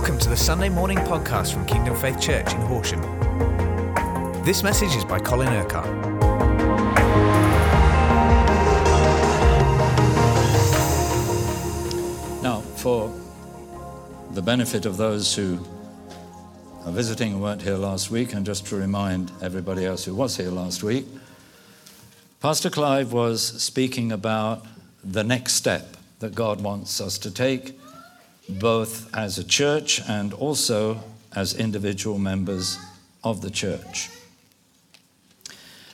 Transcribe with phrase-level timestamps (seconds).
[0.00, 3.02] Welcome to the Sunday morning podcast from Kingdom Faith Church in Horsham.
[4.46, 5.84] This message is by Colin Urquhart.
[12.42, 13.12] Now, for
[14.30, 15.62] the benefit of those who
[16.86, 20.34] are visiting and weren't here last week, and just to remind everybody else who was
[20.34, 21.04] here last week,
[22.40, 24.64] Pastor Clive was speaking about
[25.04, 27.78] the next step that God wants us to take,
[28.58, 31.02] both as a church and also
[31.34, 32.78] as individual members
[33.22, 34.10] of the church.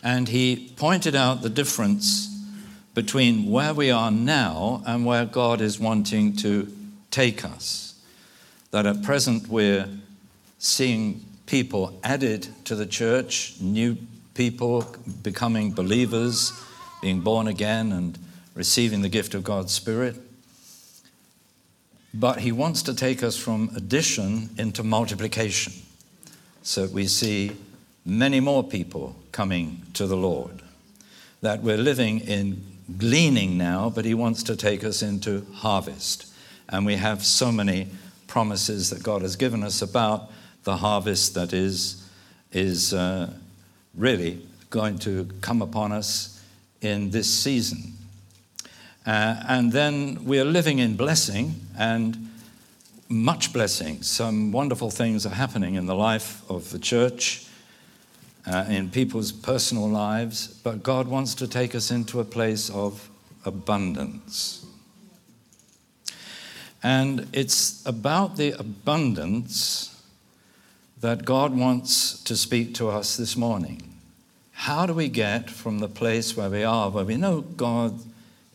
[0.02, 2.32] And he pointed out the difference
[2.95, 6.73] between where we are now and where God is wanting to
[7.10, 8.01] take us.
[8.70, 9.88] That at present we're
[10.59, 13.96] seeing people added to the church, new
[14.34, 14.87] people
[15.23, 16.52] becoming believers,
[17.02, 18.18] being born again, and
[18.54, 20.16] receiving the gift of God's Spirit.
[22.19, 25.74] But he wants to take us from addition into multiplication.
[26.63, 27.52] So we see
[28.07, 30.63] many more people coming to the Lord.
[31.43, 32.65] That we're living in
[32.96, 36.32] gleaning now, but he wants to take us into harvest.
[36.71, 37.88] And we have so many
[38.26, 40.30] promises that God has given us about
[40.65, 42.09] the harvest that is,
[42.51, 43.30] is uh,
[43.95, 46.43] really going to come upon us
[46.80, 47.93] in this season.
[49.07, 52.29] Uh, and then we are living in blessing and
[53.09, 54.02] much blessing.
[54.02, 57.46] Some wonderful things are happening in the life of the church,
[58.46, 63.09] uh, in people's personal lives, but God wants to take us into a place of
[63.45, 64.66] abundance.
[66.82, 70.03] And it's about the abundance
[71.00, 73.82] that God wants to speak to us this morning.
[74.53, 78.00] How do we get from the place where we are, where we know God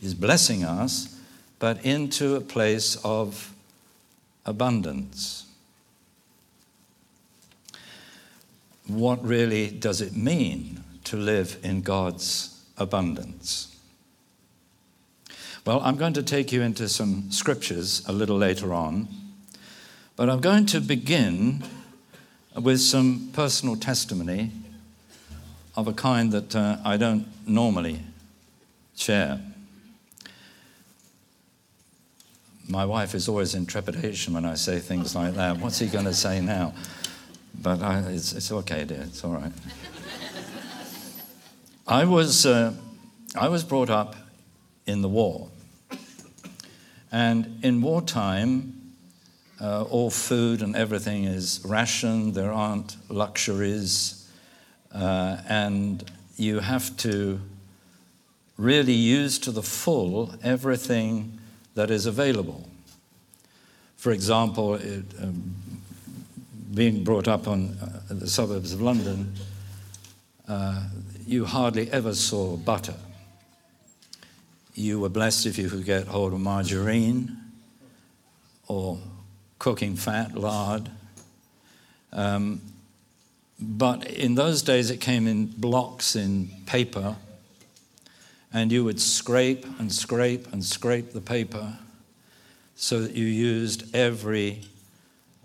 [0.02, 1.19] is blessing us,
[1.59, 3.53] but into a place of
[4.45, 5.45] abundance?
[8.87, 13.76] What really does it mean to live in God's abundance?
[15.65, 19.08] Well, I'm going to take you into some scriptures a little later on,
[20.15, 21.64] but I'm going to begin
[22.59, 24.52] with some personal testimony
[25.77, 28.02] of a kind that uh, I don't normally
[28.95, 29.39] share.
[32.67, 35.58] My wife is always in trepidation when I say things like that.
[35.58, 36.73] What's he going to say now?
[37.61, 39.02] But I, it's, it's, okay, dear.
[39.02, 39.52] It's all right.
[41.88, 42.73] I was, uh,
[43.36, 44.16] I was brought up
[44.86, 45.50] in the war.
[47.11, 48.94] And in wartime,
[49.60, 54.30] uh, all food and everything is rationed, there aren't luxuries,
[54.94, 57.42] uh, and you have to
[58.58, 61.40] really use to the full everything
[61.76, 62.67] that is available.
[63.98, 65.55] For example, it, um,
[66.73, 69.33] being brought up on uh, the suburbs of London,
[70.48, 70.83] uh,
[71.26, 72.95] you hardly ever saw butter.
[74.73, 77.37] You were blessed if you could get hold of margarine
[78.67, 78.98] or
[79.59, 80.89] cooking fat, lard.
[82.11, 82.61] Um,
[83.59, 87.15] but in those days, it came in blocks in paper,
[88.54, 91.78] and you would scrape and scrape and scrape the paper
[92.76, 94.62] so that you used every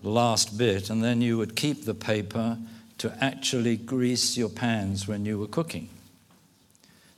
[0.02, 2.58] last bit, and then you would keep the paper
[2.98, 5.88] to actually grease your pans when you were cooking.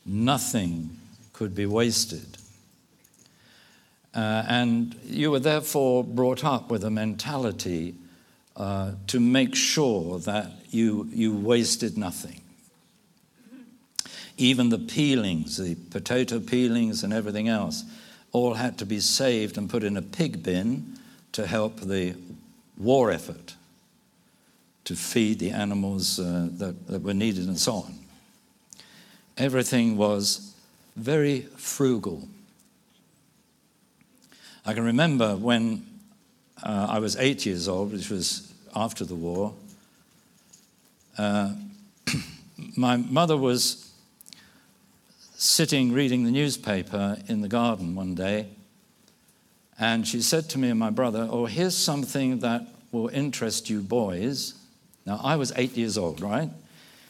[0.04, 0.90] Nothing
[1.32, 2.38] could be wasted.
[4.14, 7.94] Uh, and you were therefore brought up with a mentality
[8.56, 12.37] uh, to make sure that you, you wasted nothing.
[14.38, 17.84] Even the peelings, the potato peelings and everything else,
[18.32, 20.98] all had to be saved and put in a pig bin
[21.32, 22.14] to help the
[22.76, 23.54] war effort
[24.84, 27.94] to feed the animals uh, that, that were needed and so on.
[29.36, 30.54] Everything was
[30.96, 32.26] very frugal.
[34.64, 35.86] I can remember when
[36.62, 39.54] uh, I was eight years old, which was after the war,
[41.16, 41.52] uh,
[42.76, 43.87] my mother was
[45.40, 48.48] sitting reading the newspaper in the garden one day,
[49.78, 53.80] and she said to me and my brother, Oh, here's something that will interest you
[53.80, 54.54] boys.
[55.06, 56.50] Now, I was eight years old, right?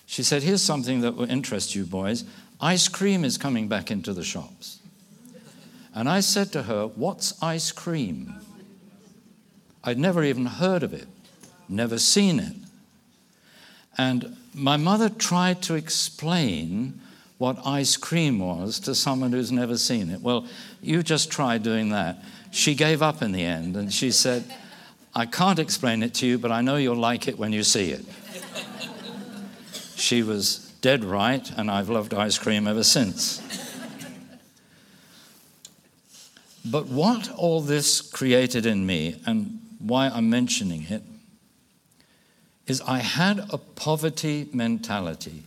[0.05, 2.25] She said, Here's something that will interest you boys.
[2.61, 4.79] Ice cream is coming back into the shops.
[5.95, 8.35] And I said to her, What's ice cream?
[9.83, 11.07] I'd never even heard of it,
[11.67, 12.57] never seen it.
[13.97, 17.01] And my mother tried to explain
[17.39, 20.21] what ice cream was to someone who's never seen it.
[20.21, 20.47] Well,
[20.83, 22.23] you just try doing that.
[22.51, 24.45] She gave up in the end and she said,
[25.15, 27.91] I can't explain it to you, but I know you'll like it when you see
[27.91, 28.05] it.
[29.97, 33.43] she was dead right, and I've loved ice cream ever since.
[36.65, 41.03] But what all this created in me, and why I'm mentioning it,
[42.67, 45.45] is I had a poverty mentality.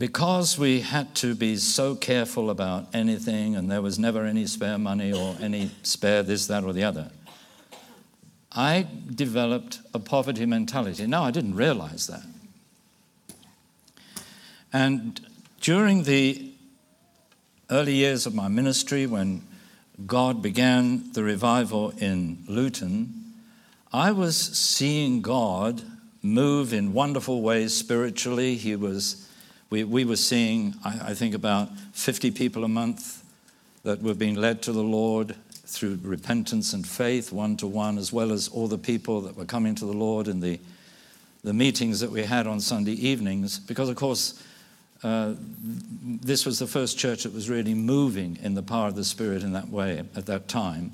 [0.00, 4.78] Because we had to be so careful about anything, and there was never any spare
[4.78, 7.10] money or any spare this, that, or the other,
[8.50, 11.06] I developed a poverty mentality.
[11.06, 12.22] Now, I didn't realize that.
[14.72, 15.20] And
[15.60, 16.50] during the
[17.70, 19.46] early years of my ministry, when
[20.06, 23.34] God began the revival in Luton,
[23.92, 25.82] I was seeing God
[26.22, 28.54] move in wonderful ways spiritually.
[28.56, 29.26] He was,
[29.70, 33.24] we, we were seeing, I, I think, about 50 people a month
[33.84, 38.12] that were being led to the Lord through repentance and faith, one to one, as
[38.12, 40.58] well as all the people that were coming to the Lord in the,
[41.44, 43.60] the meetings that we had on Sunday evenings.
[43.60, 44.42] Because, of course,
[45.04, 45.34] uh,
[46.02, 49.42] this was the first church that was really moving in the power of the Spirit
[49.42, 50.92] in that way at that time.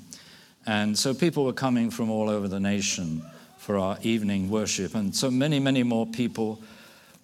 [0.67, 3.23] And so people were coming from all over the nation
[3.57, 4.93] for our evening worship.
[4.93, 6.61] And so many, many more people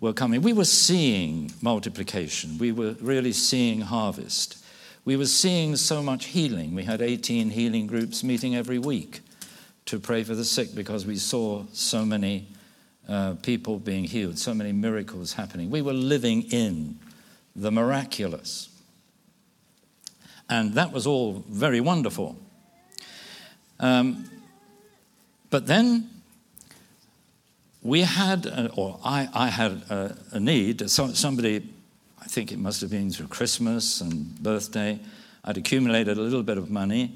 [0.03, 0.41] were coming.
[0.41, 4.57] We were seeing multiplication, we were really seeing harvest.
[5.05, 6.75] We were seeing so much healing.
[6.75, 9.19] We had 18 healing groups meeting every week
[9.85, 12.47] to pray for the sick because we saw so many
[13.09, 15.69] uh, people being healed, so many miracles happening.
[15.69, 16.99] We were living in
[17.53, 18.69] the miraculous.
[20.49, 22.37] And that was all very wonderful.
[23.79, 24.29] Um,
[25.49, 26.09] but then
[27.83, 30.89] we had, uh, or I, I had a, a need.
[30.89, 31.67] So, somebody,
[32.19, 34.99] I think it must have been through Christmas and birthday,
[35.43, 37.11] I'd accumulated a little bit of money.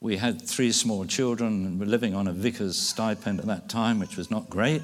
[0.00, 4.00] We had three small children and were living on a vicar's stipend at that time,
[4.00, 4.82] which was not great.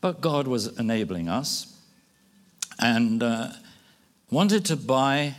[0.00, 1.78] But God was enabling us
[2.78, 3.48] and uh,
[4.30, 5.34] wanted to buy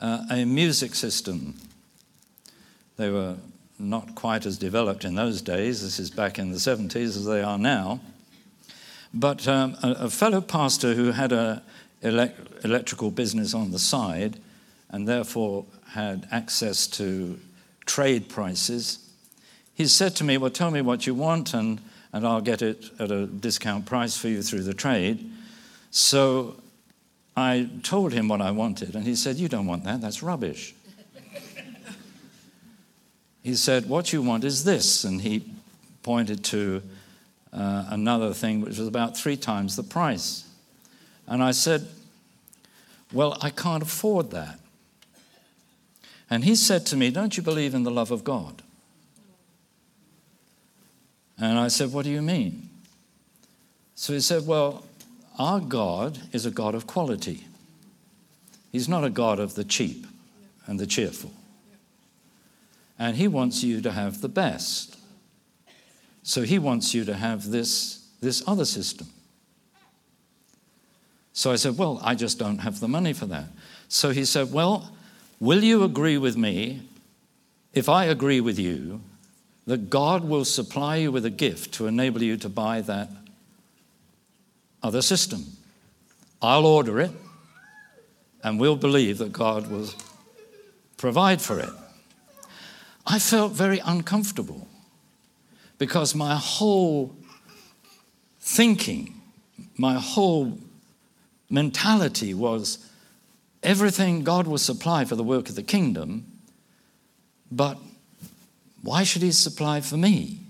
[0.00, 1.54] uh, a music system.
[2.98, 3.36] They were
[3.78, 5.82] not quite as developed in those days.
[5.82, 8.00] This is back in the 70s as they are now.
[9.14, 11.62] But um, a, a, fellow pastor who had an
[12.02, 14.38] elect- electrical business on the side
[14.90, 17.38] and therefore had access to
[17.86, 18.98] trade prices,
[19.74, 21.80] he said to me, Well, tell me what you want, and,
[22.12, 25.30] and I'll get it at a discount price for you through the trade.
[25.90, 26.56] So
[27.36, 30.74] I told him what I wanted, and he said, You don't want that, that's rubbish
[33.42, 35.04] he said, What you want is this.
[35.04, 35.50] And he
[36.02, 36.82] pointed to
[37.52, 40.48] uh, another thing which was about three times the price.
[41.26, 41.86] And I said,
[43.12, 44.58] Well, I can't afford that.
[46.30, 48.62] And he said to me, Don't you believe in the love of God?
[51.38, 52.68] And I said, What do you mean?
[53.94, 54.84] So he said, Well,
[55.38, 57.44] our God is a God of quality.
[58.72, 60.06] He's not a God of the cheap
[60.66, 61.32] and the cheerful
[62.98, 64.96] and He wants you to have the best.
[66.22, 69.08] So He wants you to have this, this other system.
[71.38, 73.44] So I said, Well, I just don't have the money for that.
[73.86, 74.90] So he said, Well,
[75.38, 76.82] will you agree with me
[77.72, 79.00] if I agree with you
[79.64, 83.08] that God will supply you with a gift to enable you to buy that
[84.82, 85.44] other system?
[86.42, 87.12] I'll order it,
[88.42, 89.90] and we'll believe that God will
[90.96, 91.70] provide for it.
[93.10, 94.68] I felt very uncomfortable
[95.78, 97.16] because my whole
[98.38, 99.14] thinking,
[99.78, 100.58] my whole
[101.48, 102.86] mentality was
[103.62, 106.26] everything God will supply for the work of the kingdom,
[107.50, 107.78] but
[108.82, 110.40] why should He supply for me?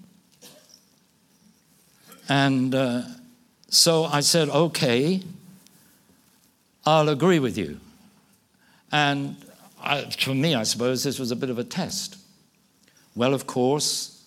[2.29, 3.03] And uh,
[3.69, 5.23] so I said, okay,
[6.85, 7.79] I'll agree with you.
[8.91, 9.37] And
[9.81, 12.18] I, for me, I suppose this was a bit of a test.
[13.19, 14.23] Well, of course,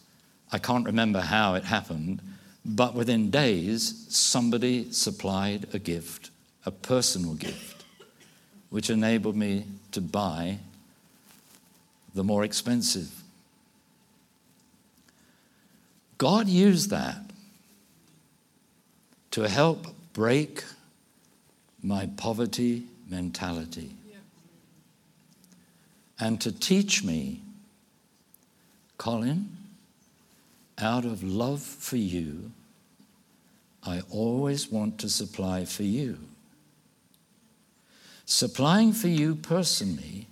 [0.52, 2.22] I can't remember how it happened,
[2.66, 6.30] but within days, somebody supplied a gift,
[6.66, 7.86] a personal gift,
[8.70, 10.58] which enabled me to buy
[12.14, 13.24] the more expensive.
[16.18, 17.32] God used that
[19.32, 20.66] to help break
[21.82, 23.96] my poverty mentality
[26.20, 27.40] and to teach me
[29.02, 29.50] Colin,
[30.78, 32.52] out of love for you,
[33.84, 36.20] I always want to supply for you.
[38.28, 40.28] Supplying for you personally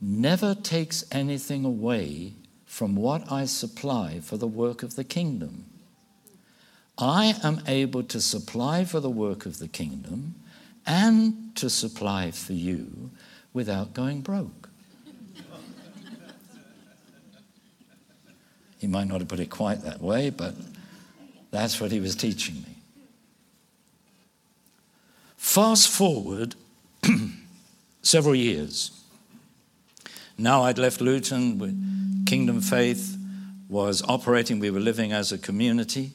[0.00, 2.32] never takes anything away
[2.64, 5.66] from what I supply for the work of the kingdom.
[6.96, 10.36] I am able to supply for the work of the kingdom
[10.86, 13.10] and to supply for you
[13.52, 14.69] without going broke.
[18.80, 20.54] He might not have put it quite that way, but
[21.50, 22.76] that's what he was teaching me.
[25.36, 26.54] Fast forward
[28.02, 28.90] several years.
[30.38, 33.18] Now I'd left Luton, Kingdom Faith
[33.68, 36.12] was operating, we were living as a community.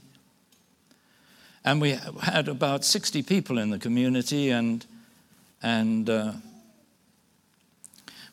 [1.63, 4.85] And we had about 60 people in the community, and,
[5.61, 6.33] and uh,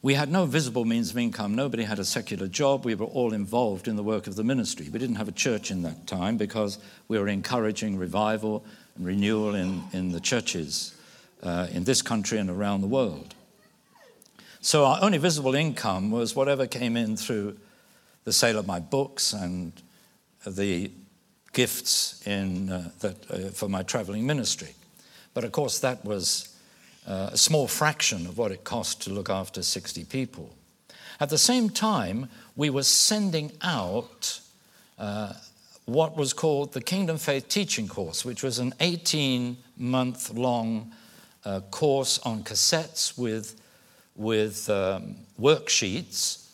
[0.02, 1.54] we had no visible means of income.
[1.54, 2.84] Nobody had a secular job.
[2.84, 4.88] We were all involved in the work of the ministry.
[4.90, 8.64] We didn't have a church in that time because we were encouraging revival
[8.96, 10.94] and renewal in, in the churches
[11.44, 13.34] uh, in this country and around the world.
[14.60, 17.56] So our only visible income was whatever came in through
[18.24, 19.72] the sale of my books and
[20.44, 20.90] the
[21.52, 24.74] gifts in, uh, that, uh, for my traveling ministry.
[25.34, 26.51] But of course, that was
[27.06, 30.54] uh, a small fraction of what it cost to look after 60 people.
[31.20, 34.40] At the same time, we were sending out
[34.98, 35.32] uh,
[35.84, 40.92] what was called the Kingdom Faith Teaching Course, which was an 18 month long
[41.44, 43.60] uh, course on cassettes with,
[44.14, 46.46] with um, worksheets.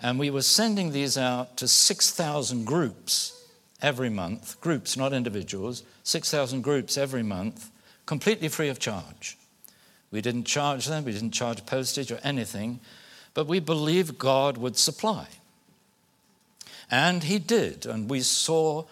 [0.00, 3.42] And we were sending these out to 6,000 groups
[3.80, 7.70] every month, groups, not individuals, 6,000 groups every month,
[8.04, 9.38] completely free of charge.
[10.14, 12.78] We didn't charge them, we didn't charge postage or anything,
[13.34, 15.26] but we believed God would supply.
[16.88, 18.84] And He did, and we saw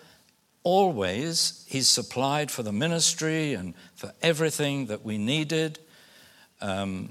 [0.64, 5.79] always He supplied for the ministry and for everything that we needed.
[6.61, 7.11] Um,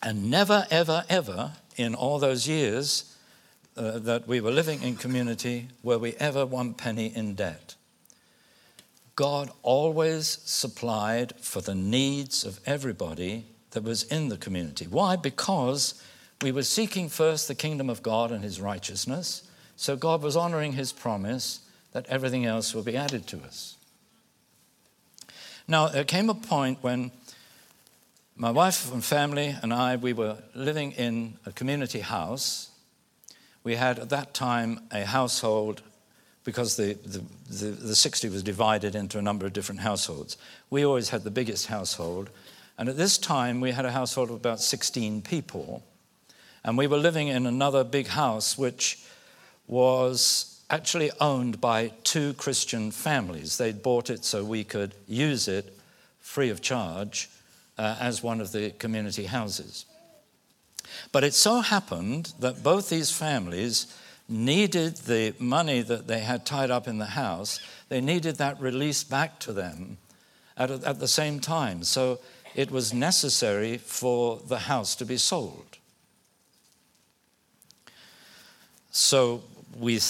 [0.00, 3.16] and never, ever, ever in all those years
[3.76, 7.74] uh, that we were living in community were we ever one penny in debt.
[9.14, 14.86] God always supplied for the needs of everybody that was in the community.
[14.86, 15.16] Why?
[15.16, 16.02] Because
[16.40, 19.48] we were seeking first the kingdom of God and his righteousness.
[19.76, 21.60] So God was honoring his promise
[21.92, 23.76] that everything else will be added to us.
[25.68, 27.12] Now, there came a point when
[28.34, 32.70] my wife and family and I, we were living in a community house.
[33.62, 35.82] We had at that time a household
[36.44, 40.36] because the, the, the, the 60 was divided into a number of different households.
[40.70, 42.30] We always had the biggest household.
[42.78, 45.82] And at this time, we had a household of about 16 people.
[46.64, 48.98] And we were living in another big house, which
[49.66, 53.58] was actually owned by two Christian families.
[53.58, 55.76] They'd bought it so we could use it
[56.20, 57.30] free of charge
[57.78, 59.84] uh, as one of the community houses.
[61.12, 63.86] But it so happened that both these families
[64.28, 69.10] needed the money that they had tied up in the house, they needed that released
[69.10, 69.98] back to them
[70.56, 71.82] at, at the same time.
[71.82, 72.20] So
[72.54, 75.78] it was necessary for the house to be sold.
[78.90, 79.42] So
[79.78, 80.00] we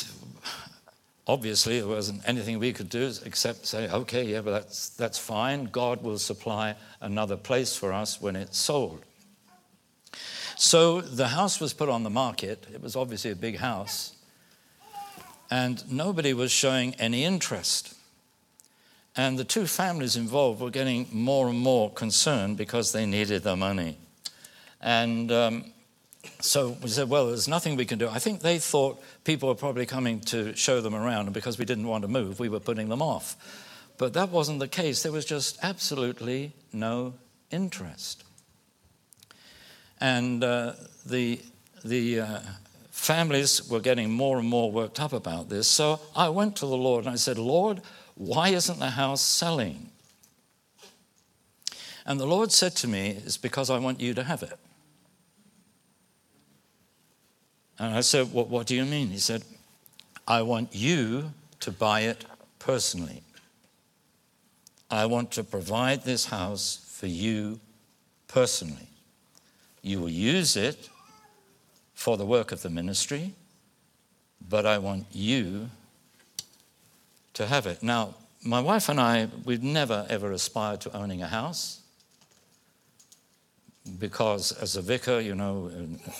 [1.26, 5.66] obviously there wasn't anything we could do except say, okay, yeah, but that's, that's fine.
[5.66, 9.02] God will supply another place for us when it's sold.
[10.56, 12.66] So the house was put on the market.
[12.72, 14.14] It was obviously a big house.
[15.50, 17.94] And nobody was showing any interest.
[19.16, 23.56] And the two families involved were getting more and more concerned because they needed the
[23.56, 23.98] money.
[24.80, 25.72] And um,
[26.40, 28.08] so we said, well, there's nothing we can do.
[28.08, 31.64] I think they thought people were probably coming to show them around, and because we
[31.64, 33.36] didn't want to move, we were putting them off.
[33.98, 35.02] But that wasn't the case.
[35.02, 37.14] There was just absolutely no
[37.50, 38.24] interest.
[40.02, 40.72] And uh,
[41.06, 41.38] the,
[41.84, 42.40] the uh,
[42.90, 45.68] families were getting more and more worked up about this.
[45.68, 47.82] So I went to the Lord and I said, Lord,
[48.16, 49.90] why isn't the house selling?
[52.04, 54.58] And the Lord said to me, It's because I want you to have it.
[57.78, 59.06] And I said, well, What do you mean?
[59.06, 59.44] He said,
[60.26, 62.24] I want you to buy it
[62.58, 63.22] personally.
[64.90, 67.60] I want to provide this house for you
[68.26, 68.88] personally.
[69.82, 70.88] You will use it
[71.94, 73.34] for the work of the ministry,
[74.48, 75.70] but I want you
[77.34, 77.82] to have it.
[77.82, 81.80] Now, my wife and I, we've never ever aspired to owning a house
[83.98, 85.70] because as a vicar, you know,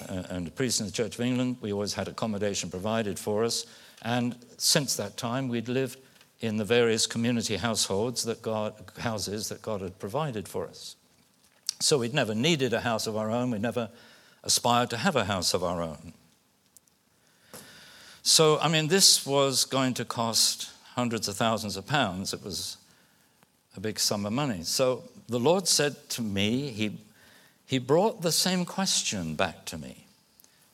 [0.08, 3.66] and, a priest in the Church of England, we always had accommodation provided for us.
[4.02, 5.98] And since that time, we'd lived
[6.40, 10.96] in the various community households that God, houses that God had provided for us.
[11.80, 13.50] So we'd never needed a house of our own.
[13.50, 13.90] We never
[14.44, 16.12] aspired to have a house of our own.
[18.22, 22.32] So, I mean, this was going to cost hundreds of thousands of pounds.
[22.32, 22.76] It was
[23.76, 24.62] a big sum of money.
[24.62, 26.98] So the Lord said to me, He,
[27.66, 30.06] he brought the same question back to me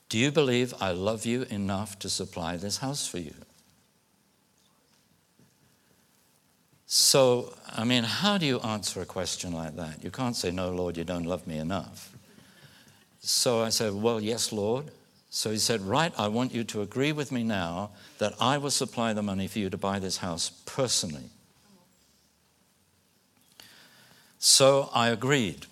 [0.09, 3.35] Do you believe I love you enough to supply this house for you?
[6.91, 10.03] So, I mean, how do you answer a question like that?
[10.03, 12.17] You can't say, No, Lord, you don't love me enough.
[13.21, 14.87] So I said, Well, yes, Lord.
[15.29, 18.71] So he said, Right, I want you to agree with me now that I will
[18.71, 21.29] supply the money for you to buy this house personally.
[24.39, 25.67] So I agreed.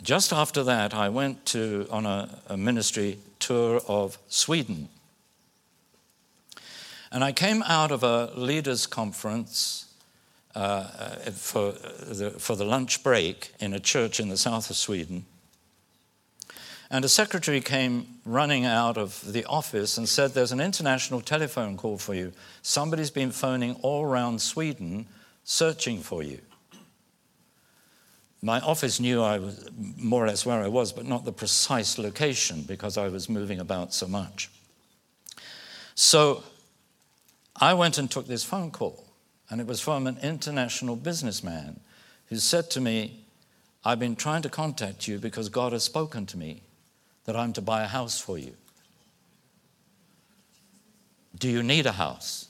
[0.00, 4.90] Just after that, I went to, on a, a ministry tour of Sweden.
[7.10, 9.84] And I came out of a leaders' conference
[10.54, 10.84] uh,
[11.32, 15.26] for, the, for the lunch break in a church in the south of Sweden.
[16.90, 21.76] And a secretary came running out of the office and said, There's an international telephone
[21.76, 22.32] call for you.
[22.62, 25.06] Somebody's been phoning all around Sweden
[25.44, 26.40] searching for you.
[28.42, 31.98] My office knew I was more or less where I was, but not the precise
[31.98, 34.50] location because I was moving about so much.
[35.94, 36.42] So
[37.56, 39.03] I went and took this phone call,
[39.54, 41.78] and it was from an international businessman
[42.26, 43.20] who said to me,
[43.84, 46.62] I've been trying to contact you because God has spoken to me
[47.24, 48.54] that I'm to buy a house for you.
[51.38, 52.48] Do you need a house?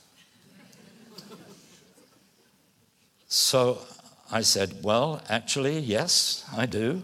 [3.27, 3.83] So
[4.31, 7.03] I said, Well, actually, yes, I do,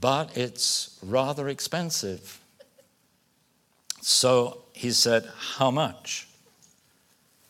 [0.00, 2.38] but it's rather expensive.
[4.02, 6.27] So he said, How much?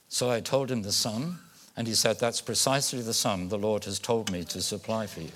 [0.09, 1.41] So I told him the sum,
[1.77, 5.21] and he said, That's precisely the sum the Lord has told me to supply for
[5.21, 5.31] you.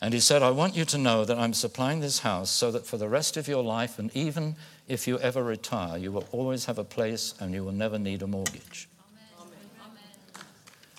[0.00, 2.86] And he said, I want you to know that I'm supplying this house so that
[2.86, 4.56] for the rest of your life, and even
[4.88, 8.22] if you ever retire, you will always have a place and you will never need
[8.22, 8.88] a mortgage.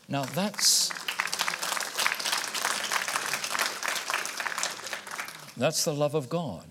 [0.07, 0.91] Now that's
[5.57, 6.65] that's the love of God.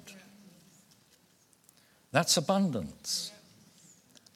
[2.13, 3.33] That's abundance.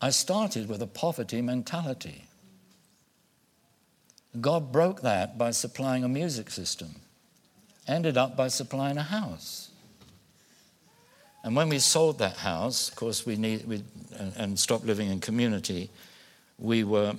[0.04, 2.26] I started with a poverty mentality.
[4.38, 6.96] God broke that by supplying a music system,
[7.88, 9.70] ended up by supplying a house.
[11.42, 13.82] And when we sold that house, of course, we need, we,
[14.36, 15.88] and, stopped living in community,
[16.58, 17.14] we were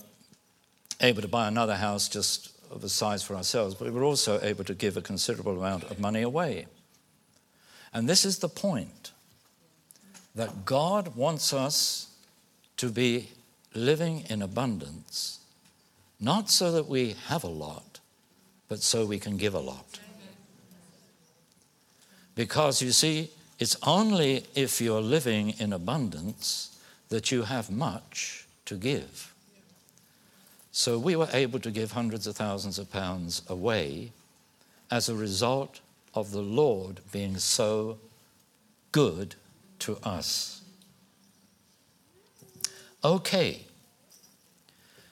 [1.01, 4.39] able to buy another house just of a size for ourselves, but we were also
[4.43, 6.67] able to give a considerable amount of money away.
[7.91, 9.11] And this is the point
[10.35, 12.11] that God wants us
[12.77, 13.29] to be
[13.73, 15.39] living in abundance,
[16.19, 17.99] not so that we have a lot,
[18.67, 19.99] but so we can give a lot.
[22.35, 26.77] Because you see, it's only if you're living in abundance
[27.09, 29.33] that you have much to give.
[30.71, 34.11] So we were able to give hundreds of thousands of pounds away
[34.91, 35.79] as a result
[36.13, 37.97] of the Lord being so
[38.91, 39.35] good
[39.79, 40.61] to us.
[43.05, 43.61] Okay.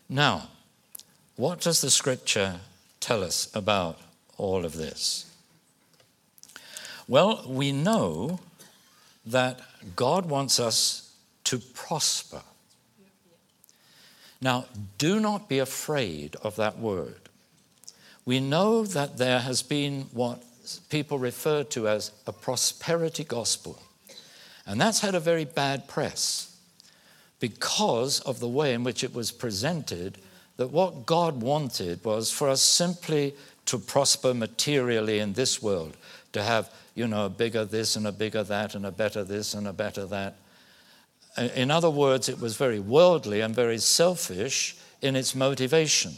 [0.10, 0.49] Now,
[1.36, 2.56] what does the scripture
[2.99, 3.99] tell us about
[4.36, 5.32] all of this?
[7.08, 8.39] Well, we know
[9.27, 9.60] that
[9.95, 12.41] God wants us to prosper.
[14.41, 14.65] Now,
[14.97, 17.29] do not be afraid of that word.
[18.25, 20.41] We know that there has been what
[20.89, 23.79] people refer to as a prosperity gospel,
[24.65, 26.53] and that's had a very bad press
[27.43, 30.17] because of the way in which it was presented
[30.56, 35.97] that what God wanted was for us simply to prosper materially in this world,
[36.32, 39.56] to have, you know, a bigger this and a bigger that and a better this
[39.56, 40.38] and a better that.
[41.53, 46.13] In other words, it was very worldly and very selfish in its motivation.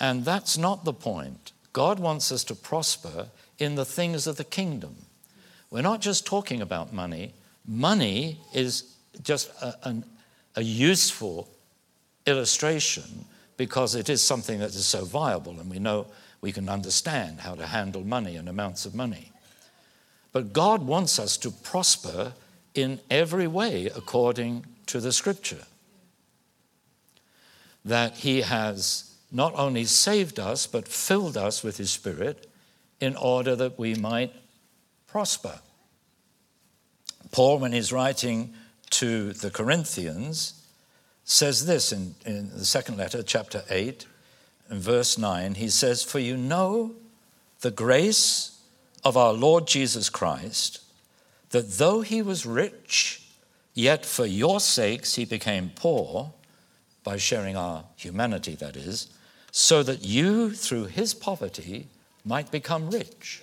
[0.00, 1.52] And that's not the point.
[1.72, 3.28] God wants us to prosper
[3.60, 4.96] in the things of the kingdom.
[5.70, 7.32] We're not just talking about money,
[7.64, 10.04] money is just a, an,
[10.56, 11.48] a useful
[12.26, 13.24] illustration
[13.56, 16.06] because it is something that is so viable and we know
[16.40, 19.30] we can understand how to handle money and amounts of money.
[20.32, 22.32] But God wants us to prosper
[22.74, 25.64] in every way according to the scripture.
[27.84, 32.50] That he has not only saved us, but filled us with his spirit
[33.00, 34.32] in order that we might
[35.06, 35.58] prosper.
[37.30, 38.54] Paul, when he's writing
[38.92, 40.62] to the Corinthians,
[41.24, 44.06] says this in, in the second letter, chapter 8,
[44.68, 45.54] and verse 9.
[45.54, 46.92] He says, For you know
[47.60, 48.60] the grace
[49.04, 50.80] of our Lord Jesus Christ,
[51.50, 53.28] that though he was rich,
[53.74, 56.32] yet for your sakes he became poor,
[57.04, 59.08] by sharing our humanity, that is,
[59.50, 61.88] so that you, through his poverty,
[62.24, 63.42] might become rich.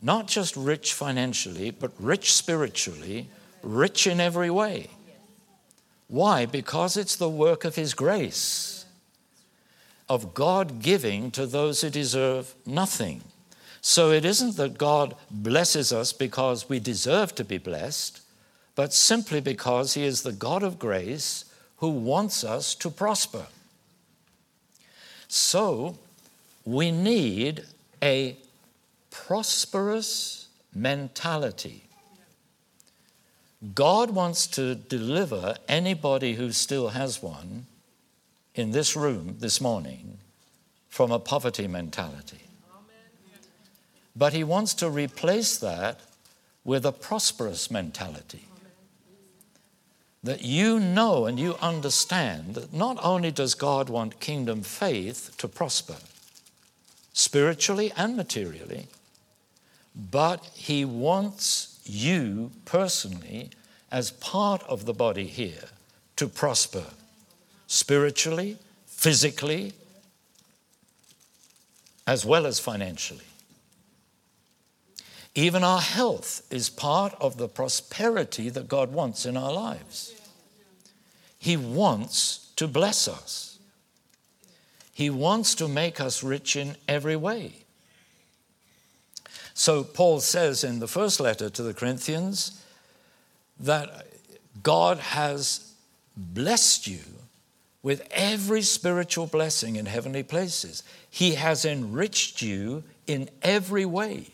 [0.00, 3.28] Not just rich financially, but rich spiritually,
[3.62, 4.88] rich in every way.
[6.08, 6.46] Why?
[6.46, 8.86] Because it's the work of his grace,
[10.08, 13.22] of God giving to those who deserve nothing.
[13.80, 18.20] So it isn't that God blesses us because we deserve to be blessed,
[18.74, 21.44] but simply because He is the God of grace
[21.78, 23.46] who wants us to prosper.
[25.28, 25.98] So
[26.64, 27.64] we need
[28.02, 28.36] a
[29.10, 31.87] prosperous mentality.
[33.74, 37.66] God wants to deliver anybody who still has one
[38.54, 40.18] in this room this morning
[40.88, 42.38] from a poverty mentality.
[44.14, 46.00] But he wants to replace that
[46.64, 48.46] with a prosperous mentality.
[50.22, 55.48] That you know and you understand that not only does God want kingdom faith to
[55.48, 55.96] prosper,
[57.12, 58.88] spiritually and materially,
[59.94, 63.50] but he wants you personally,
[63.90, 65.64] as part of the body here,
[66.16, 66.84] to prosper
[67.66, 69.72] spiritually, physically,
[72.06, 73.24] as well as financially.
[75.34, 80.14] Even our health is part of the prosperity that God wants in our lives.
[81.38, 83.58] He wants to bless us,
[84.92, 87.64] He wants to make us rich in every way.
[89.58, 92.64] So, Paul says in the first letter to the Corinthians
[93.58, 94.06] that
[94.62, 95.72] God has
[96.16, 97.00] blessed you
[97.82, 100.84] with every spiritual blessing in heavenly places.
[101.10, 104.28] He has enriched you in every way.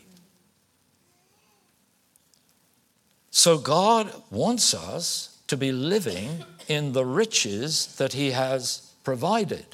[3.31, 9.65] So God wants us to be living in the riches that He has provided,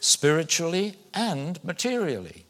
[0.00, 2.44] spiritually and materially.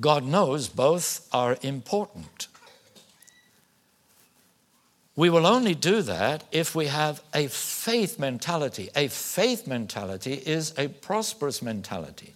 [0.00, 2.48] God knows both are important.
[5.16, 8.90] We will only do that if we have a faith mentality.
[8.96, 12.34] A faith mentality is a prosperous mentality,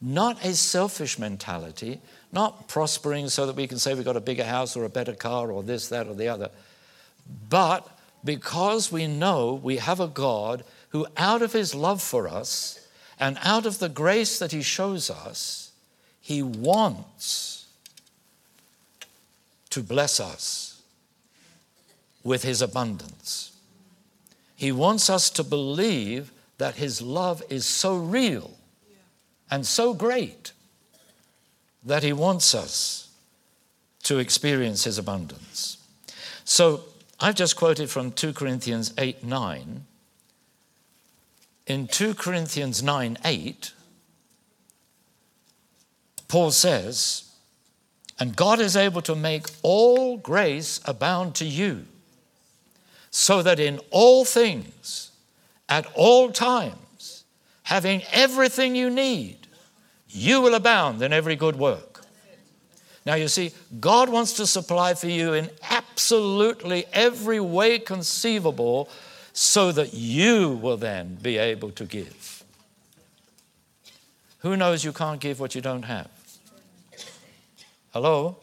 [0.00, 2.00] not a selfish mentality
[2.32, 5.14] not prospering so that we can say we've got a bigger house or a better
[5.14, 6.50] car or this, that, or the other,
[7.48, 7.88] but
[8.24, 12.86] because we know we have a God who, out of his love for us
[13.18, 15.59] and out of the grace that he shows us,
[16.30, 17.66] he wants
[19.70, 20.82] to bless us
[22.22, 23.52] with his abundance.
[24.56, 28.52] He wants us to believe that his love is so real
[29.50, 30.52] and so great
[31.84, 33.08] that He wants us
[34.04, 35.78] to experience His abundance.
[36.44, 36.84] So
[37.18, 39.86] I've just quoted from 2 Corinthians 8 9.
[41.66, 43.72] In 2 Corinthians 9 8,
[46.30, 47.24] Paul says,
[48.20, 51.86] And God is able to make all grace abound to you,
[53.10, 55.10] so that in all things,
[55.68, 57.24] at all times,
[57.64, 59.38] having everything you need,
[60.08, 62.04] you will abound in every good work.
[63.04, 68.88] Now, you see, God wants to supply for you in absolutely every way conceivable
[69.32, 72.44] so that you will then be able to give.
[74.40, 76.19] Who knows you can't give what you don't have?
[77.92, 78.36] Hello?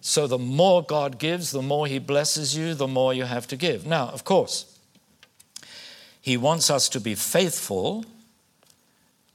[0.00, 3.56] So, the more God gives, the more He blesses you, the more you have to
[3.56, 3.86] give.
[3.86, 4.78] Now, of course,
[6.20, 8.04] He wants us to be faithful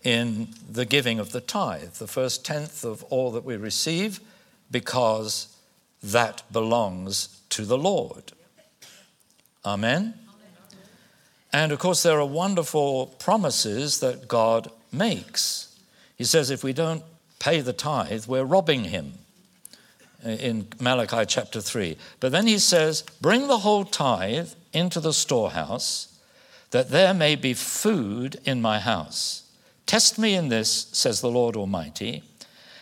[0.03, 4.19] in the giving of the tithe, the first tenth of all that we receive,
[4.69, 5.55] because
[6.01, 8.33] that belongs to the Lord.
[9.65, 10.13] Amen?
[11.53, 15.77] And of course, there are wonderful promises that God makes.
[16.17, 17.03] He says, if we don't
[17.43, 19.11] pay the tithe, we're robbing him
[20.25, 21.97] uh, in Malachi chapter 3.
[22.21, 26.17] But then he says, bring the whole tithe into the storehouse,
[26.71, 29.43] that there may be food in my house.
[29.85, 32.23] Test me in this, says the Lord Almighty,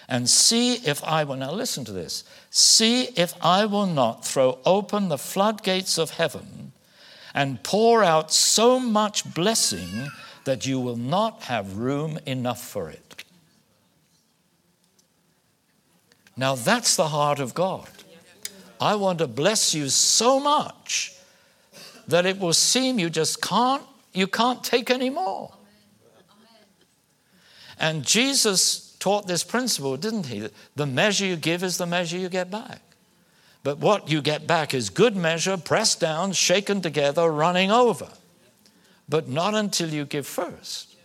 [0.07, 4.59] and see if I will, now listen to this, see if I will not throw
[4.63, 6.71] open the floodgates of heaven
[7.33, 10.09] and pour out so much blessing
[10.43, 13.10] that you will not have room enough for it.
[16.41, 17.87] Now that's the heart of God.
[18.79, 21.13] I want to bless you so much
[22.07, 25.53] that it will seem you just can't, you can't take any more.
[27.79, 30.49] And Jesus taught this principle, didn't he?
[30.75, 32.81] The measure you give is the measure you get back.
[33.61, 38.09] But what you get back is good measure, pressed down, shaken together, running over.
[39.07, 40.95] But not until you give first.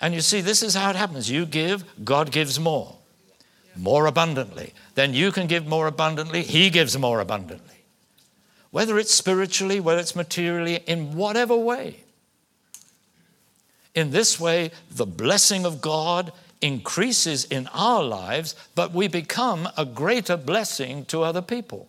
[0.00, 1.30] And you see, this is how it happens.
[1.30, 2.96] You give, God gives more,
[3.78, 4.72] more abundantly.
[4.94, 7.84] Then you can give more abundantly, He gives more abundantly.
[8.70, 12.00] Whether it's spiritually, whether it's materially, in whatever way.
[13.94, 19.84] In this way, the blessing of God increases in our lives, but we become a
[19.84, 21.88] greater blessing to other people.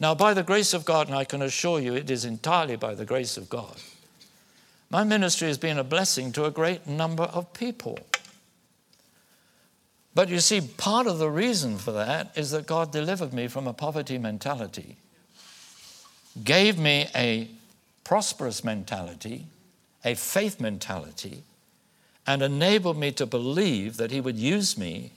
[0.00, 2.94] Now, by the grace of God, and I can assure you it is entirely by
[2.94, 3.76] the grace of God,
[4.90, 7.98] my ministry has been a blessing to a great number of people.
[10.14, 13.66] But you see, part of the reason for that is that God delivered me from
[13.66, 14.96] a poverty mentality,
[16.44, 17.48] gave me a
[18.04, 19.46] prosperous mentality,
[20.04, 21.42] a faith mentality,
[22.26, 25.12] and enabled me to believe that He would use me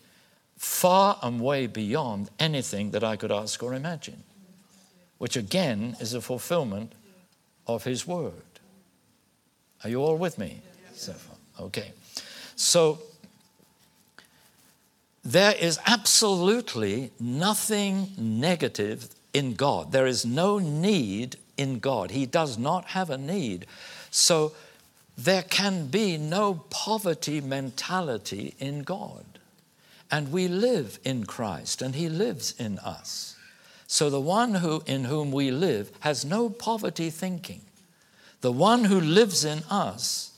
[0.57, 4.23] far and way beyond anything that I could ask or imagine,
[5.17, 6.93] which again is a fulfillment
[7.67, 8.33] of His word.
[9.83, 10.61] Are you all with me
[10.93, 11.65] so far?
[11.65, 11.91] Okay.
[12.55, 12.99] So
[15.25, 19.91] there is absolutely nothing negative in God.
[19.91, 22.11] There is no need in God.
[22.11, 23.65] He does not have a need.
[24.11, 24.53] So
[25.17, 29.25] there can be no poverty mentality in God.
[30.11, 33.35] And we live in Christ, and He lives in us.
[33.87, 37.61] So the one who, in whom we live has no poverty thinking.
[38.41, 40.31] The one who lives in us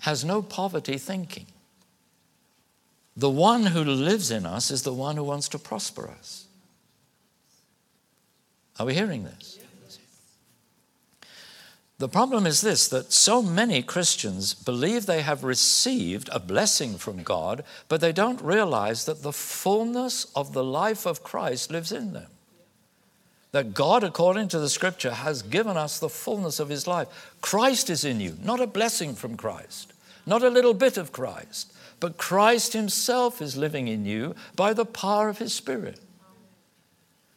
[0.00, 1.46] has no poverty thinking.
[3.20, 6.46] The one who lives in us is the one who wants to prosper us.
[8.78, 9.58] Are we hearing this?
[11.98, 17.22] The problem is this that so many Christians believe they have received a blessing from
[17.22, 22.14] God, but they don't realize that the fullness of the life of Christ lives in
[22.14, 22.30] them.
[23.52, 27.34] That God, according to the scripture, has given us the fullness of his life.
[27.42, 29.92] Christ is in you, not a blessing from Christ,
[30.24, 34.86] not a little bit of Christ, but Christ himself is living in you by the
[34.86, 36.00] power of his Spirit.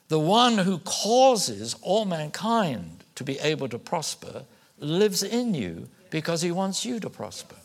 [0.07, 4.43] The one who causes all mankind to be able to prosper
[4.79, 7.55] lives in you because he wants you to prosper.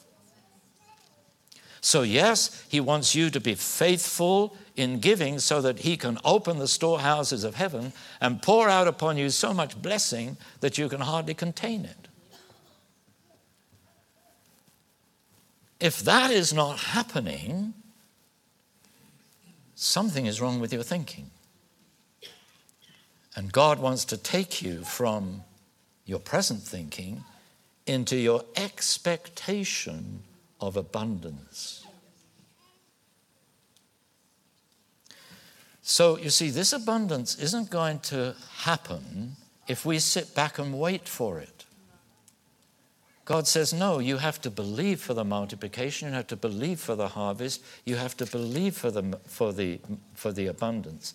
[1.80, 6.58] So, yes, he wants you to be faithful in giving so that he can open
[6.58, 11.00] the storehouses of heaven and pour out upon you so much blessing that you can
[11.00, 12.07] hardly contain it.
[15.80, 17.74] If that is not happening,
[19.74, 21.30] something is wrong with your thinking.
[23.36, 25.44] And God wants to take you from
[26.04, 27.24] your present thinking
[27.86, 30.22] into your expectation
[30.60, 31.86] of abundance.
[35.82, 39.36] So, you see, this abundance isn't going to happen
[39.68, 41.57] if we sit back and wait for it.
[43.28, 46.94] God says, no, you have to believe for the multiplication, you have to believe for
[46.94, 49.80] the harvest, you have to believe for the, for the,
[50.14, 51.12] for the abundance.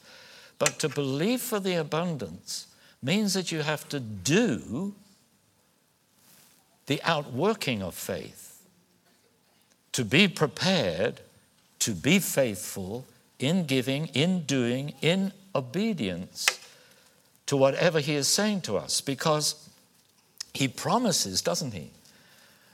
[0.60, 2.67] But to believe for the abundance
[3.02, 4.93] means that you have to do
[6.86, 8.62] the outworking of faith,
[9.93, 11.19] to be prepared,
[11.80, 13.08] to be faithful
[13.39, 16.60] in giving, in doing, in obedience
[17.47, 19.67] to whatever He is saying to us, because
[20.54, 21.89] He promises, doesn't He,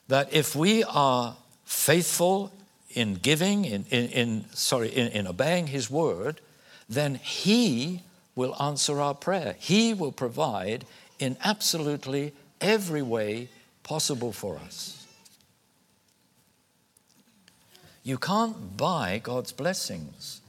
[0.10, 2.52] that if we are faithful
[2.90, 6.42] in giving, in, in, in sorry, in, in obeying His word,
[6.90, 8.02] then He
[8.36, 9.56] will answer our prayer.
[9.60, 10.86] He will provide
[11.20, 13.50] in absolutely every way
[13.84, 15.08] possible for us.
[18.04, 20.42] You can't buy God's blessings.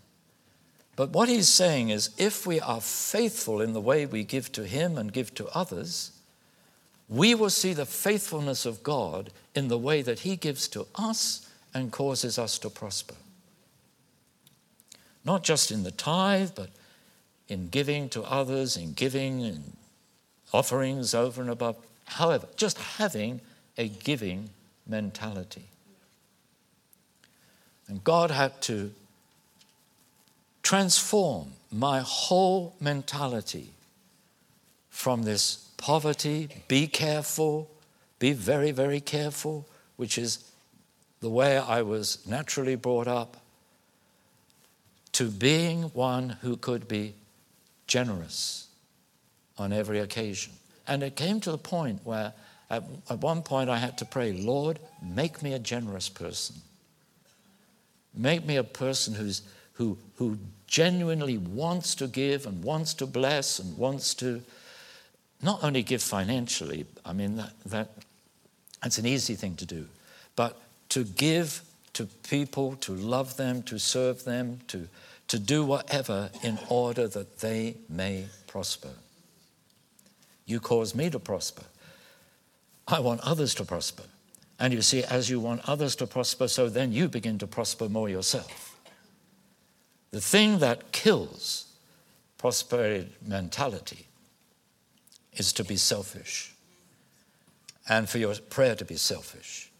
[0.96, 4.64] But what he's saying is if we are faithful in the way we give to
[4.64, 6.12] him and give to others,
[7.10, 11.46] we will see the faithfulness of God in the way that he gives to us
[11.74, 13.16] and causes us to prosper.
[15.24, 16.70] Not just in the tithe, but
[17.48, 19.76] in giving to others, in giving and
[20.52, 21.76] offerings over and above.
[22.04, 23.40] However, just having
[23.76, 24.50] a giving
[24.86, 25.64] mentality.
[27.88, 28.92] And God had to
[30.62, 33.70] transform my whole mentality
[34.90, 37.70] from this poverty, be careful,
[38.18, 39.66] be very, very careful,
[39.96, 40.44] which is
[41.20, 43.38] the way I was naturally brought up,
[45.12, 47.14] to being one who could be
[47.86, 48.68] generous
[49.58, 50.52] on every occasion.
[50.86, 52.34] And it came to the point where
[52.68, 56.56] at, at one point I had to pray, Lord, make me a generous person.
[58.14, 59.42] Make me a person who's,
[59.74, 64.42] who, who genuinely wants to give and wants to bless and wants to
[65.42, 67.90] not only give financially, I mean, that, that,
[68.82, 69.86] that's an easy thing to do,
[70.36, 71.62] but to give
[71.94, 74.88] to people, to love them, to serve them, to,
[75.28, 78.90] to do whatever in order that they may prosper.
[80.46, 81.64] You cause me to prosper.
[82.88, 84.04] I want others to prosper.
[84.58, 87.88] And you see, as you want others to prosper, so then you begin to prosper
[87.88, 88.76] more yourself.
[90.10, 91.66] The thing that kills
[92.36, 94.06] prosperity mentality
[95.34, 96.52] is to be selfish
[97.88, 99.70] and for your prayer to be selfish.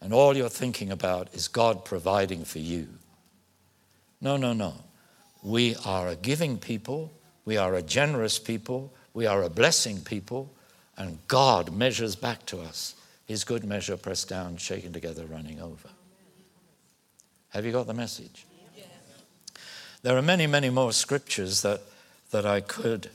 [0.00, 2.88] And all you're thinking about is God providing for you.
[4.20, 4.74] No, no, no.
[5.42, 7.12] We are a giving people,
[7.44, 10.50] we are a generous people, we are a blessing people,
[10.96, 12.94] and God measures back to us
[13.26, 15.90] his good measure, pressed down, shaken together, running over.
[17.50, 18.46] Have you got the message?
[20.02, 21.82] There are many, many more scriptures that,
[22.30, 23.10] that I could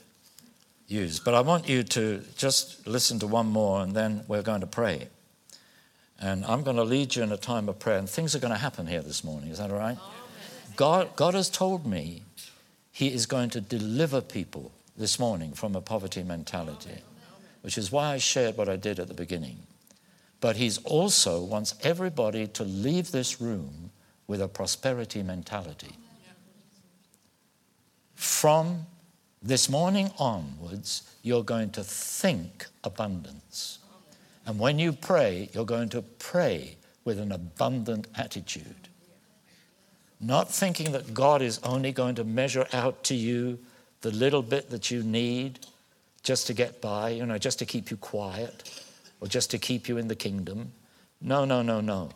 [0.87, 4.61] use, but I want you to just listen to one more and then we're going
[4.61, 5.07] to pray.
[6.19, 8.53] And I'm going to lead you in a time of prayer, and things are going
[8.53, 9.49] to happen here this morning.
[9.49, 9.97] Is that all right?
[10.77, 12.23] God, God has told me
[12.91, 17.01] He is going to deliver people this morning from a poverty mentality,
[17.61, 19.57] which is why I shared what I did at the beginning.
[20.39, 23.91] But He's also wants everybody to leave this room
[24.25, 25.91] with a prosperity mentality.
[28.15, 28.85] From
[29.43, 33.79] this morning onwards, you're going to think abundance.
[34.45, 38.87] And when you pray, you're going to pray with an abundant attitude.
[40.21, 43.59] Not thinking that God is only going to measure out to you
[44.01, 45.59] the little bit that you need
[46.23, 48.81] just to get by, you know, just to keep you quiet
[49.19, 50.71] or just to keep you in the kingdom.
[51.19, 52.09] No, no, no, no.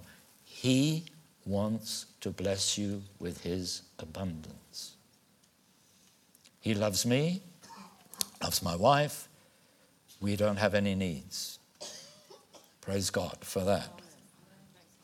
[0.46, 1.06] He
[1.46, 4.97] wants to bless you with his abundance.
[6.60, 7.42] He loves me,
[8.42, 9.28] loves my wife.
[10.20, 11.60] We don't have any needs.
[12.82, 13.90] Praise God for that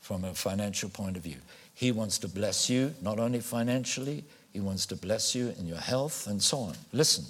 [0.00, 1.38] from a financial point of view.
[1.74, 5.78] He wants to bless you, not only financially, He wants to bless you in your
[5.78, 6.74] health and so on.
[6.92, 7.24] Listen.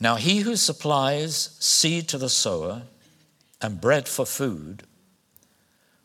[0.00, 2.82] Now, he who supplies seed to the sower
[3.60, 4.84] and bread for food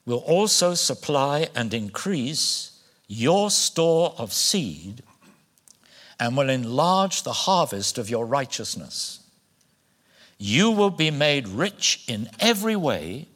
[0.05, 2.72] will also supply and increase
[3.07, 5.03] your store of seed
[6.19, 9.19] and will enlarge the harvest of your righteousness.
[10.37, 13.27] You will be made rich in every way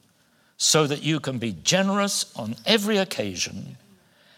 [0.58, 3.78] so that you can be generous on every occasion,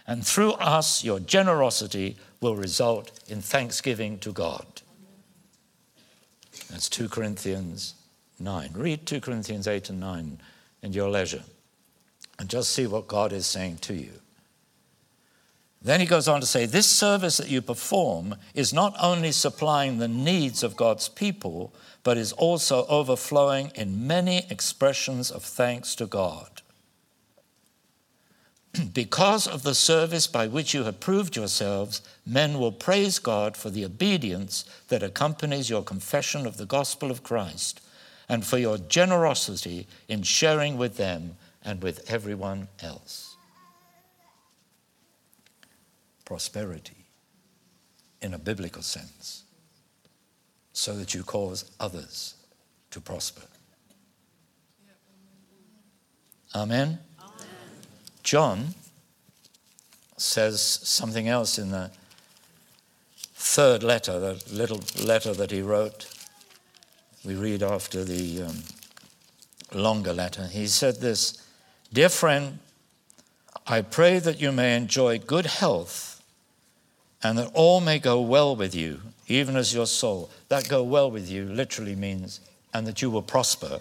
[0.05, 4.65] and through us, your generosity will result in thanksgiving to God.
[6.69, 7.95] That's 2 Corinthians
[8.39, 8.71] 9.
[8.73, 10.41] Read 2 Corinthians 8 and 9
[10.81, 11.43] in your leisure
[12.37, 14.11] and just see what God is saying to you.
[15.81, 19.97] Then he goes on to say, This service that you perform is not only supplying
[19.97, 26.05] the needs of God's people, but is also overflowing in many expressions of thanks to
[26.05, 26.61] God.
[28.93, 33.69] because of the service by which you have proved yourselves, men will praise God for
[33.69, 37.79] the obedience that accompanies your confession of the gospel of Christ
[38.27, 43.28] and for your generosity in sharing with them and with everyone else
[46.29, 47.07] prosperity
[48.21, 49.45] in a biblical sense
[50.73, 52.35] so that you cause others
[52.91, 53.41] to prosper.
[56.53, 56.99] Amen?
[58.21, 58.75] John
[60.17, 61.89] says something else in the
[63.33, 66.05] third letter, the little letter that he wrote.
[67.25, 68.57] We read after the um,
[69.73, 70.45] longer letter.
[70.45, 71.43] He said this
[71.91, 72.59] Dear friend,
[73.65, 76.08] I pray that you may enjoy good health
[77.23, 80.29] and that all may go well with you, even as your soul.
[80.47, 82.39] That go well with you literally means,
[82.73, 83.79] and that you will prosper,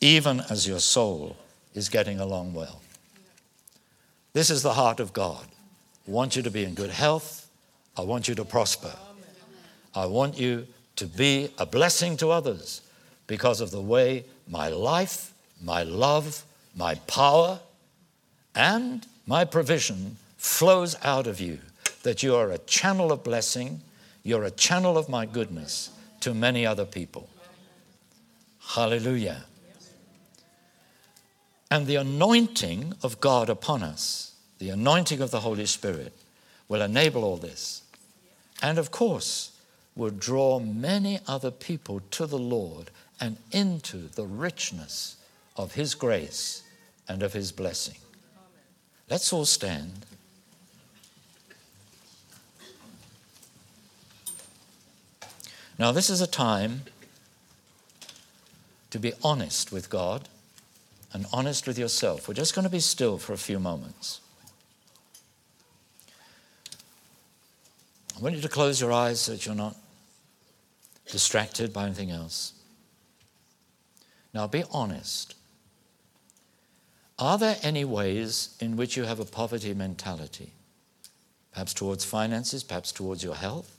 [0.00, 1.36] even as your soul
[1.74, 2.80] is getting along well.
[4.32, 5.46] This is the heart of God.
[6.06, 7.48] I want you to be in good health.
[7.96, 8.92] I want you to prosper.
[9.94, 12.80] I want you to be a blessing to others
[13.26, 15.32] because of the way my life,
[15.62, 16.44] my love,
[16.76, 17.60] my power,
[18.54, 21.58] and my provision flows out of you
[22.04, 23.82] that you are a channel of blessing,
[24.22, 25.90] you're a channel of my goodness
[26.20, 27.28] to many other people.
[28.60, 29.44] Hallelujah.
[31.70, 36.12] And the anointing of God upon us, the anointing of the Holy Spirit,
[36.68, 37.82] will enable all this.
[38.62, 39.50] And of course,
[39.96, 42.90] will draw many other people to the Lord
[43.20, 45.16] and into the richness
[45.56, 46.62] of His grace
[47.08, 47.96] and of his blessing.
[49.10, 50.06] Let's all stand.
[55.78, 56.82] Now, this is a time
[58.90, 60.28] to be honest with God
[61.12, 62.28] and honest with yourself.
[62.28, 64.20] We're just going to be still for a few moments.
[68.16, 69.76] I want you to close your eyes so that you're not
[71.10, 72.52] distracted by anything else.
[74.32, 75.34] Now, be honest.
[77.18, 80.52] Are there any ways in which you have a poverty mentality?
[81.52, 83.76] Perhaps towards finances, perhaps towards your health,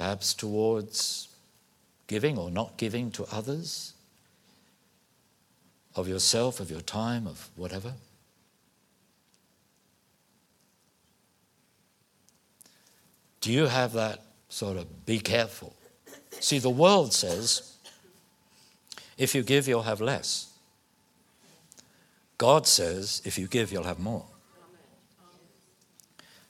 [0.00, 1.28] perhaps towards
[2.06, 3.92] giving or not giving to others,
[5.94, 7.92] of yourself, of your time, of whatever.
[13.42, 15.76] Do you have that sort of be careful?
[16.30, 17.76] See, the world says
[19.18, 20.48] if you give, you'll have less.
[22.38, 24.24] God says if you give, you'll have more.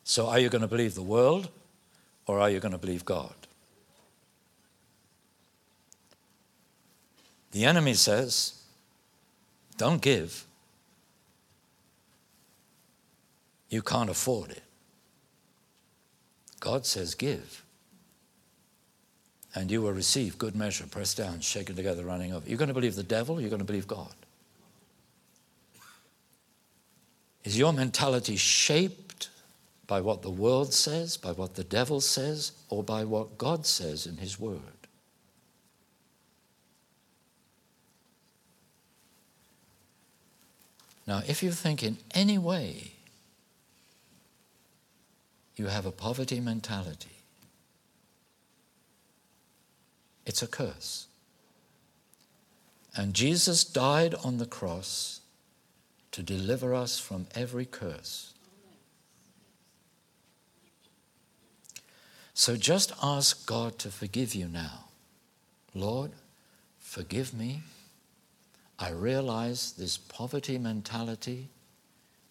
[0.05, 1.49] So, are you going to believe the world
[2.29, 3.40] or are you going to believe God?
[7.53, 8.55] The enemy says,
[9.77, 10.45] don't give.
[13.69, 14.63] You can't afford it.
[16.61, 17.65] God says, give.
[19.55, 22.49] And you will receive good measure, pressed down, shaken together, running over.
[22.49, 24.15] You're going to believe the devil, you're going to believe God.
[27.43, 29.31] Is your mentality shaped
[29.87, 34.07] by what the world says, by what the devil says, or by what God says
[34.07, 34.61] in His Word?
[41.11, 42.93] Now, if you think in any way
[45.57, 47.17] you have a poverty mentality,
[50.25, 51.09] it's a curse.
[52.95, 55.21] And Jesus died on the cross
[56.13, 58.33] to deliver us from every curse.
[62.35, 64.85] So just ask God to forgive you now.
[65.75, 66.13] Lord,
[66.79, 67.63] forgive me
[68.81, 71.51] I realize this poverty mentality,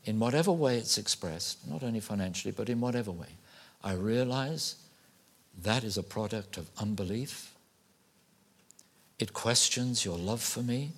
[0.04, 3.38] in whatever way it's expressed, not only financially, but in whatever way,
[3.84, 4.76] I realize
[5.62, 7.54] that is a product of unbelief.
[9.20, 10.93] It questions your love for me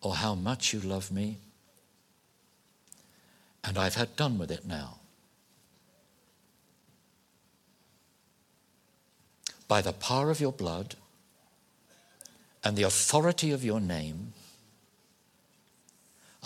[0.00, 1.38] or how much you love me.
[3.64, 4.98] And I've had done with it now.
[9.66, 10.94] By the power of your blood,
[12.66, 14.32] and the authority of your name,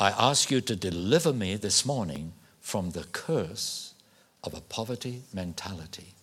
[0.01, 2.33] I ask you to deliver me this morning
[2.63, 3.93] from the curse
[4.43, 6.15] of a poverty mentality.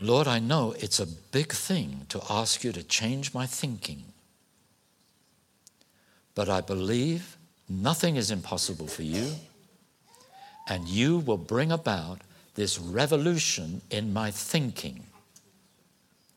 [0.00, 4.04] Lord, I know it's a big thing to ask you to change my thinking,
[6.34, 7.36] but I believe
[7.68, 9.32] nothing is impossible for you,
[10.66, 12.22] and you will bring about
[12.54, 15.04] this revolution in my thinking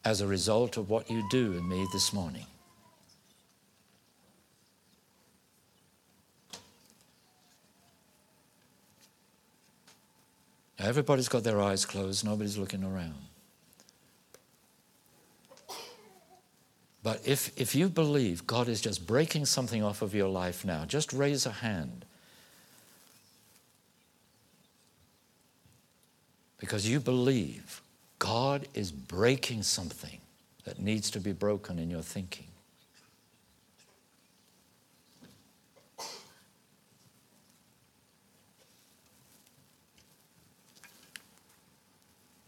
[0.08, 2.46] as a result of what you do in me this morning.
[10.80, 13.16] Now, everybody's got their eyes closed, nobody's looking around.
[17.04, 20.86] But if, if you believe God is just breaking something off of your life now,
[20.86, 22.06] just raise a hand.
[26.60, 27.82] because you believe
[28.20, 30.20] God is breaking something
[30.66, 32.48] that needs to be broken in your thinking.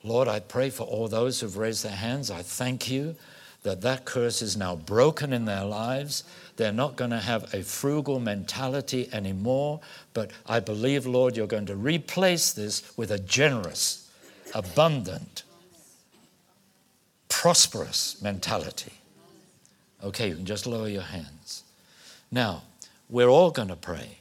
[0.04, 2.32] Lord, I pray for all those who've raised their hands.
[2.32, 3.16] I thank you
[3.64, 6.24] that that curse is now broken in their lives.
[6.56, 9.82] They're not going to have a frugal mentality anymore,
[10.14, 14.10] but I believe, Lord, you're going to replace this with a generous,
[14.56, 15.44] abundant,
[17.40, 18.92] prosperous mentality.
[20.04, 21.64] Okay, you can just lower your hands.
[22.30, 22.64] Now,
[23.10, 24.18] we're all going to pray,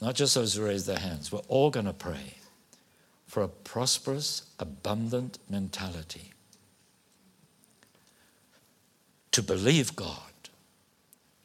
[0.00, 2.38] not just those who raise their hands, we're all going to pray
[3.26, 6.32] for a prosperous, abundant mentality
[9.32, 10.32] to believe God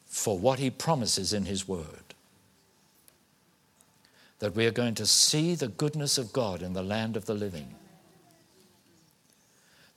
[0.05, 2.13] for what He promises in His Word.
[4.39, 7.33] That we are going to see the goodness of God in the land of the
[7.33, 7.75] living.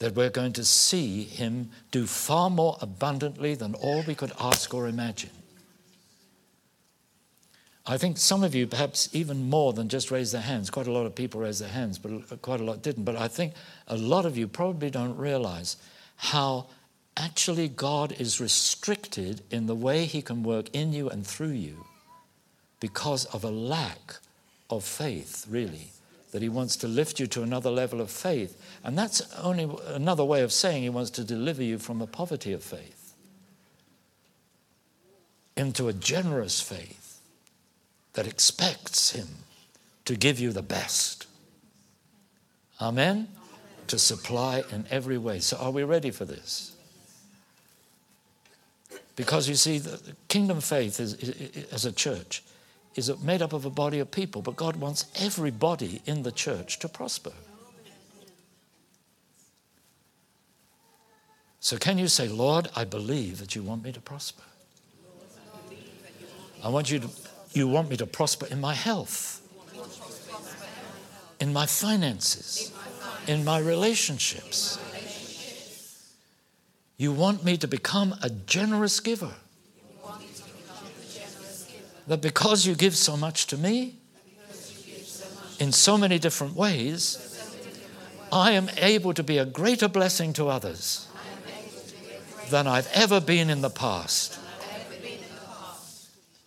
[0.04, 4.74] That we're going to see Him do far more abundantly than all we could ask
[4.74, 5.30] or imagine.
[7.86, 10.92] I think some of you, perhaps even more than just raise their hands, quite a
[10.92, 13.04] lot of people raised their hands, but quite a lot didn't.
[13.04, 13.54] But I think
[13.88, 15.78] a lot of you probably don't realize
[16.16, 16.66] how
[17.16, 21.86] actually God is restricted in the way he can work in you and through you
[22.78, 24.16] because of a lack
[24.68, 25.93] of faith, really.
[26.34, 28.60] That he wants to lift you to another level of faith.
[28.82, 32.52] And that's only another way of saying he wants to deliver you from a poverty
[32.52, 33.14] of faith
[35.56, 37.20] into a generous faith
[38.14, 39.28] that expects him
[40.06, 41.28] to give you the best.
[42.80, 43.28] Amen?
[43.86, 45.38] To supply in every way.
[45.38, 46.74] So, are we ready for this?
[49.14, 52.42] Because you see, the kingdom faith is, is, as a church
[52.94, 56.32] is it made up of a body of people, but God wants everybody in the
[56.32, 57.32] church to prosper.
[61.60, 64.42] So, can you say, Lord, I believe that you want me to prosper?
[66.62, 67.08] I want you to,
[67.52, 69.40] you want me to prosper in my health,
[71.40, 72.72] in my finances,
[73.26, 74.78] in my relationships.
[76.96, 79.34] You want me to become a generous giver.
[82.06, 83.96] That because you give so much to me,
[85.58, 87.30] in so many different ways,
[88.32, 91.08] I am able to be a greater blessing to others
[92.50, 94.38] than I've ever been in the past.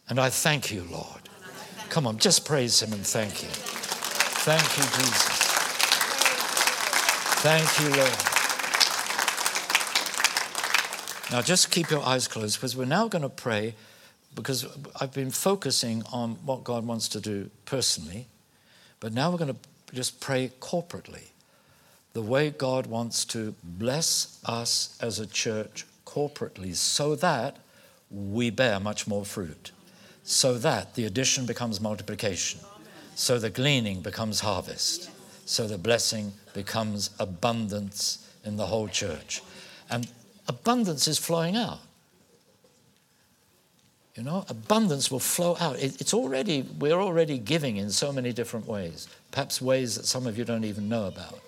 [0.10, 1.30] And I thank you, Lord.
[1.90, 3.52] Come on, just praise Him and thank Him.
[3.52, 5.38] Thank you, Jesus.
[7.42, 8.38] Thank you, Lord.
[11.32, 13.76] Now, just keep your eyes closed because we're now going to pray
[14.38, 14.68] because
[15.02, 18.28] I've been focusing on what God wants to do personally,
[19.00, 21.32] but now we're going to just pray corporately.
[22.14, 27.58] The way God wants to bless us as a church corporately so that
[28.12, 29.72] we bear much more fruit,
[30.24, 32.60] so that the addition becomes multiplication,
[33.16, 35.10] so the gleaning becomes harvest,
[35.46, 39.42] so the blessing becomes abundance in the whole church.
[39.90, 40.08] And
[40.48, 41.80] abundance is flowing out.
[44.18, 45.78] You know, abundance will flow out.
[45.78, 50.40] it's already, we're already giving in so many different ways, perhaps ways that some of
[50.40, 51.40] you don't even know about.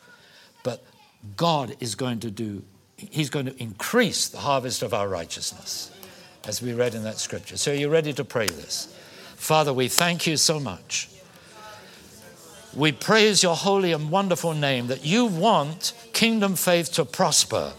[0.62, 0.84] But
[1.36, 2.62] God is going to do,
[2.96, 5.90] He's going to increase the harvest of our righteousness,
[6.46, 7.58] as we read in that scripture.
[7.58, 8.96] So, are you ready to pray this?
[9.36, 11.10] Father, we thank you so much.
[12.76, 17.74] We praise your holy and wonderful name that you want kingdom faith to prosper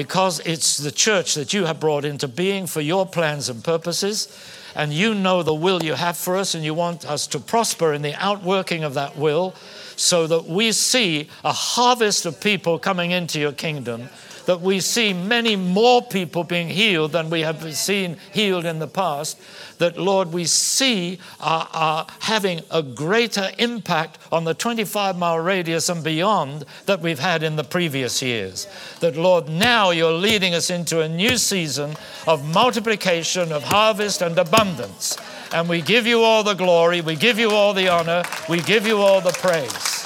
[0.00, 4.28] because it's the church that you have brought into being for your plans and purposes.
[4.74, 7.92] And you know the will you have for us, and you want us to prosper
[7.92, 9.54] in the outworking of that will
[9.96, 14.08] so that we see a harvest of people coming into your kingdom
[14.46, 18.86] that we see many more people being healed than we have seen healed in the
[18.86, 19.40] past.
[19.78, 25.88] That, Lord, we see are, are having a greater impact on the 25 mile radius
[25.88, 28.66] and beyond that we've had in the previous years.
[29.00, 31.94] That, Lord, now you're leading us into a new season
[32.26, 35.16] of multiplication, of harvest, and abundance.
[35.52, 38.86] And we give you all the glory, we give you all the honor, we give
[38.86, 40.04] you all the praise.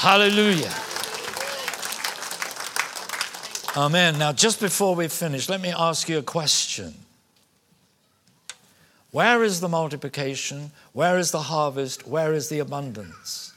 [0.00, 0.74] Hallelujah.
[3.74, 4.18] Amen.
[4.18, 6.92] Now, just before we finish, let me ask you a question.
[9.12, 10.72] Where is the multiplication?
[10.92, 12.06] Where is the harvest?
[12.06, 13.52] Where is the abundance?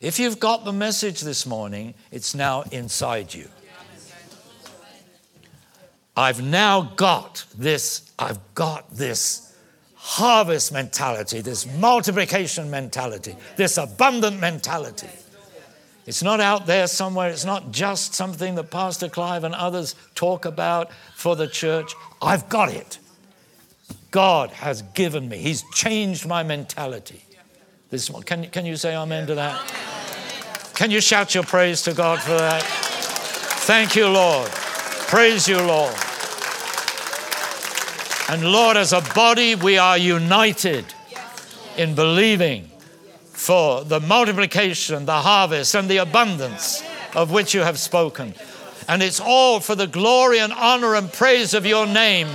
[0.00, 3.48] If you've got the message this morning, it's now inside you.
[6.16, 9.54] I've now got this, I've got this
[9.94, 15.08] harvest mentality, this multiplication mentality, this abundant mentality.
[16.10, 17.30] It's not out there somewhere.
[17.30, 21.94] It's not just something that Pastor Clive and others talk about for the church.
[22.20, 22.98] I've got it.
[24.10, 25.38] God has given me.
[25.38, 27.22] He's changed my mentality.
[27.90, 29.56] This one, can, can you say amen to that?
[30.74, 32.64] Can you shout your praise to God for that?
[33.68, 34.50] Thank you, Lord.
[34.50, 35.94] Praise you, Lord.
[38.28, 40.86] And Lord, as a body, we are united
[41.76, 42.69] in believing
[43.40, 46.82] for the multiplication, the harvest, and the abundance
[47.14, 48.34] of which you have spoken.
[48.86, 52.28] And it's all for the glory and honor and praise of your name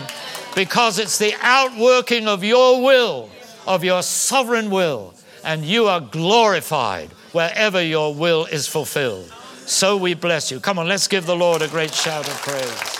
[0.56, 3.30] because it's the outworking of your will,
[3.68, 9.32] of your sovereign will, and you are glorified wherever your will is fulfilled.
[9.68, 10.60] So we bless you.
[10.60, 12.96] Come on, let's give the Lord a great shout of praise.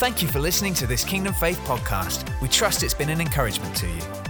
[0.00, 2.28] Thank you for listening to this Kingdom Faith podcast.
[2.42, 4.29] We trust it's been an encouragement to you.